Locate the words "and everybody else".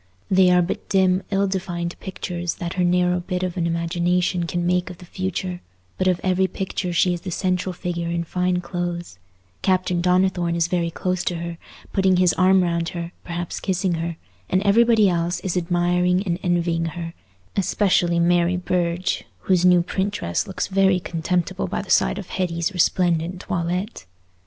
14.49-15.39